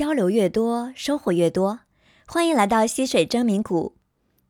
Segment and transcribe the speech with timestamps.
[0.00, 1.80] 交流越多，收获越多。
[2.26, 3.92] 欢迎来到溪水真名谷，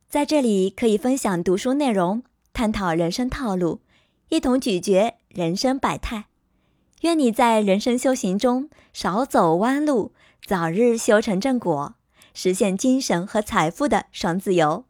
[0.09, 2.23] 在这里可以分享读书内容，
[2.53, 3.81] 探讨人生套路，
[4.29, 6.27] 一同咀嚼人生百态。
[7.01, 10.13] 愿你在人生修行中少走弯路，
[10.47, 11.97] 早日修成正果，
[12.33, 14.85] 实现精神和财富的双自由。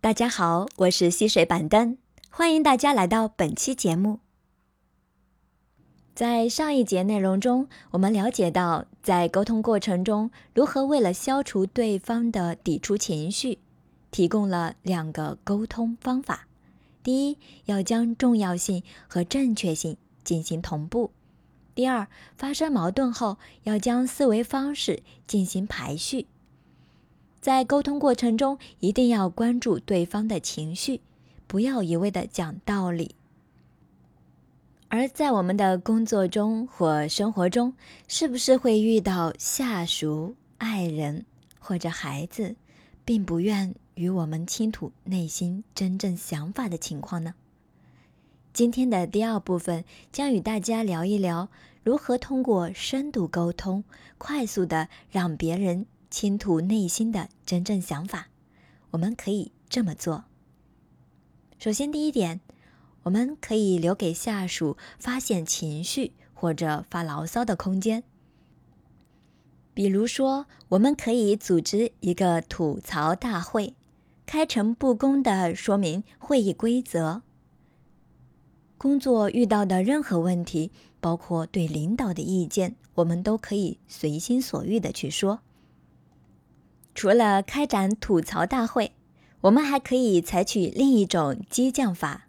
[0.00, 1.98] 大家好，我是溪水板凳，
[2.30, 4.20] 欢迎大家来到本期节目。
[6.14, 13.58] 在上一节内容中，我们了解到，在沟通过程中，如何为了消除对方的抵触情绪，
[14.10, 16.46] 提供了两个沟通方法：
[17.02, 21.10] 第一，要将重要性和正确性进行同步；
[21.74, 26.26] 第二，发生矛盾后，要将思维方式进行排序。
[27.40, 31.00] 在沟通过程中，一定要关注对方的情绪，
[31.46, 33.14] 不要一味的讲道理。
[34.94, 37.72] 而在我们的工作中或生活中，
[38.08, 41.24] 是不是会遇到下属、爱人
[41.58, 42.56] 或者孩子，
[43.02, 47.32] 并不愿与我们倾吐内心真正想法的情况呢？
[48.52, 49.82] 今天的第二部分
[50.12, 51.48] 将与大家聊一聊，
[51.82, 53.84] 如何通过深度沟通，
[54.18, 58.28] 快速的让别人倾吐内心的真正想法。
[58.90, 60.24] 我们可以这么做。
[61.58, 62.42] 首先，第一点。
[63.04, 68.04] 我们可以留给下属发现情绪或者发牢骚的空间。
[69.74, 73.74] 比如说，我们可以组织一个吐槽大会，
[74.26, 77.22] 开诚布公地说明会议规则。
[78.76, 85.40] 工作遇到的任何问题，包括对领导的意见，我们都可以随心所欲地去说。
[86.94, 88.92] 除了开展吐槽大会，
[89.40, 92.26] 我们还可以采取另一种激将法。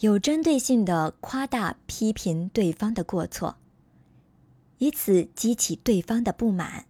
[0.00, 3.56] 有针对性的夸大批评对方的过错，
[4.76, 6.84] 以此激起对方的不满，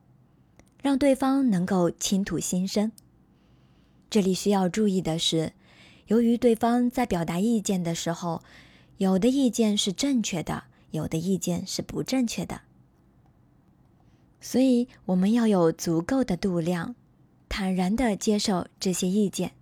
[0.83, 2.91] 让对方能够倾吐心声。
[4.11, 5.53] 这里需要注意的是，
[6.09, 8.43] 由于对方在表达意见的时候，
[8.97, 12.63] 有的意见是正确的，有的意见是不正确的，
[14.41, 16.97] 所以我们要有足够的度量，
[17.49, 19.56] 坦然的接受这些意见。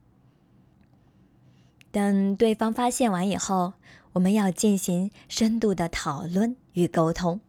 [1.94, 3.75] 等对方发现完以后，
[4.15, 7.41] 我们要进行深度的讨论与沟通，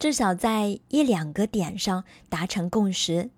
[0.00, 3.30] 至少在一两个点上达成共识。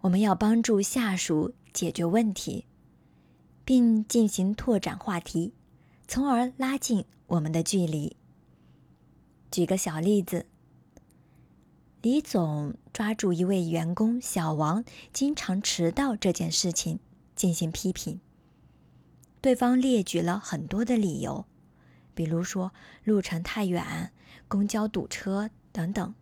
[0.00, 2.64] 我们要帮助下属解决问题，
[3.62, 5.52] 并进行拓展话题，
[6.08, 8.16] 从而拉近我们的距离。
[9.50, 10.46] 举个小例子，
[12.00, 14.82] 李总抓住一位员工小王
[15.12, 16.98] 经常迟到这件事情
[17.36, 18.18] 进行批评。
[19.40, 21.46] 对方列举了很多的理由，
[22.14, 22.72] 比如说
[23.04, 24.12] 路程太远、
[24.48, 26.14] 公交堵车等等。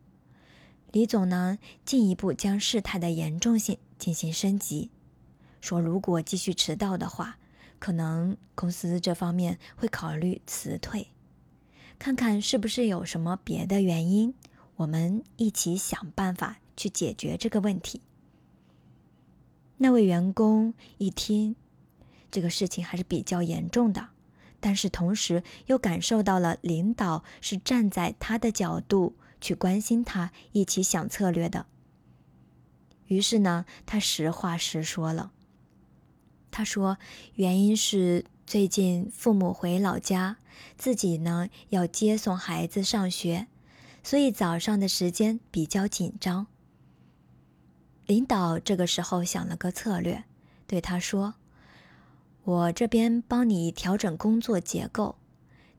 [0.93, 4.91] 李总呢，进一步将事态的严重性进行升级，
[5.61, 7.39] 说如果继续迟到的话，
[7.81, 11.09] 可能公司这方面会考虑辞退，
[11.99, 14.33] 看看是不是有什么别的原因，
[14.77, 18.00] 我们一起想办法去解决这个问题。
[19.79, 21.56] 那位员工一听。
[22.31, 24.09] 这个事情还是比较严重的，
[24.61, 31.67] 但是同时又感受到了领导是站在他的角度去关心他，一起想策略的。
[33.06, 35.33] 于是呢，他实话实说了。
[36.50, 36.99] 他说，
[37.34, 40.37] 原因是最近父母回老家，
[40.77, 43.47] 自己呢要接送孩子上学，
[44.03, 46.47] 所以早上的时间比较紧张。
[48.06, 50.25] 领导这个时候想了个策略，
[50.67, 51.34] 对他说。
[52.49, 55.17] 我这边帮你调整工作结构，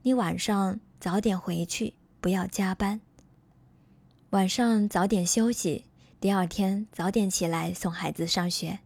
[0.04, 3.02] 你晚上早点回去，不要加班。
[4.30, 5.86] 晚上早点休息，
[6.20, 8.78] 第二天早点起来送孩子上学。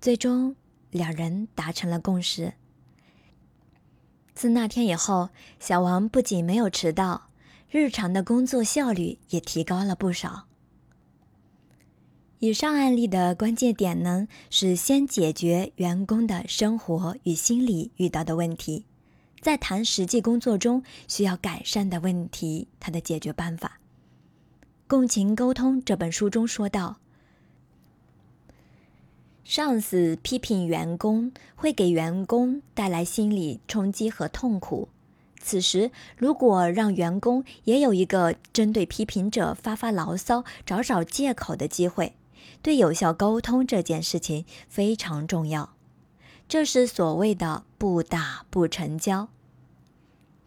[0.00, 0.54] 最终，
[0.92, 2.52] 两人达成了共识。
[4.32, 7.30] 自那天以后，小王不仅没有迟到，
[7.68, 10.46] 日常的工作效率也提高了不少。
[12.38, 18.84] 以上案例的关键点呢，是先解决员工的生活与心理遇到的问题，
[19.40, 23.80] 再谈实际工作中需要改善的问题，它的解决办法。
[24.86, 26.98] 《共情沟通》这本书中说到，
[29.42, 34.90] 上司批评员工会给员工带来心理冲击和痛苦，
[35.40, 42.12] 此时如果让员工也有一个针对批评者发发牢骚、找找借口的机会。
[42.62, 45.74] 对有效沟通这件事情非常重要，
[46.48, 49.28] 这是所谓的不打不成交。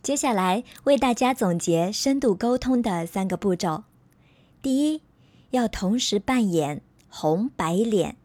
[0.02, 3.84] 接下来为大家总结深度沟通的三个步骤：
[4.62, 5.02] 第一，
[5.52, 8.16] 要同时扮演红白脸，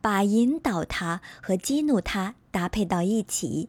[0.00, 3.68] 把引导他和激怒他搭配到一起；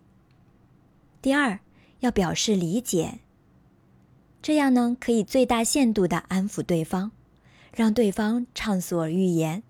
[1.21, 1.59] 第二，
[1.99, 3.19] 要表示理解，
[4.41, 7.11] 这样呢可以最大限度的安抚对方，
[7.75, 9.61] 让对方畅所欲言，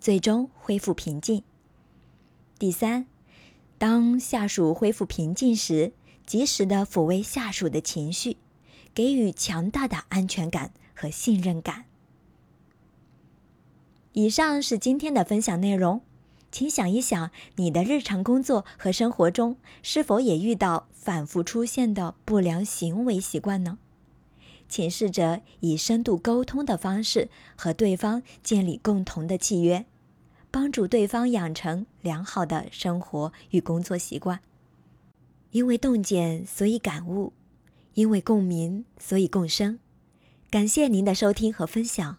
[0.00, 1.42] 最终恢复平静；
[2.58, 3.06] 第三，
[3.76, 5.92] 当下属恢复平静时。
[6.26, 8.36] 及时的抚慰下属的情绪，
[8.92, 11.86] 给予强大的安全感和信任感。
[14.12, 16.02] 以上是今天的分享内容，
[16.52, 23.78] 请想一想，你的日常工作和生活中是否也遇到反复出现的不良行为习惯呢？
[24.68, 29.86] 请试着以深度沟通的方式和对方建立共同的契约，
[30.50, 34.40] 帮助对方养成良好的生活与工作习惯。
[35.50, 37.32] 因为洞见，所以感悟；
[37.94, 39.78] 因为共鸣，所以共生。
[40.50, 42.18] 感谢您的收听和分享，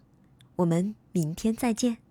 [0.58, 2.09] 我们明天再见。